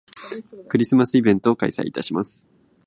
[0.67, 2.47] クリスマスイベントを開催いたします